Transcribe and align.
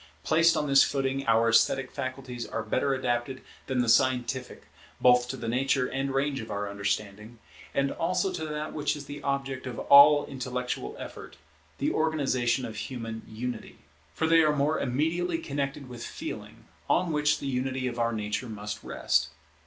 Placed 0.23 0.57
on 0.57 0.65
this 0.65 0.81
footing, 0.83 1.27
our 1.27 1.47
esthetic 1.49 1.91
faculties 1.91 2.47
are 2.47 2.63
better 2.63 2.95
adapted 2.95 3.43
than 3.67 3.81
the 3.83 3.87
scientific, 3.87 4.63
both 4.99 5.27
to 5.27 5.37
the 5.37 5.47
nature 5.47 5.85
and 5.87 6.11
range 6.11 6.41
of 6.41 6.49
our 6.49 6.67
understanding, 6.67 7.37
and 7.71 7.91
also 7.91 8.33
to 8.33 8.47
that 8.47 8.73
which 8.73 8.95
is 8.95 9.05
the 9.05 9.21
object 9.21 9.67
of 9.67 9.77
all 9.77 10.25
intellectual 10.25 10.95
effort, 10.97 11.37
the 11.77 11.91
organization 11.93 12.65
of 12.65 12.77
human 12.77 13.21
unity. 13.27 13.77
For 14.15 14.25
they 14.25 14.41
are 14.41 14.55
more 14.55 14.79
immediately 14.79 15.37
connected 15.37 15.87
with 15.87 16.03
Feeling, 16.03 16.65
on 16.89 17.11
which 17.11 17.37
the 17.37 17.45
unity 17.45 17.85
of 17.85 17.99
our 17.99 18.11
nature 18.11 18.49
must 18.49 18.81
rest. 18.83 19.29